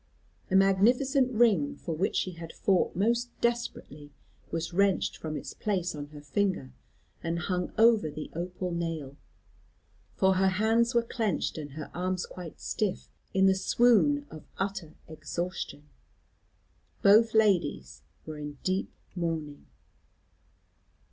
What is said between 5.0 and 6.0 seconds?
from its place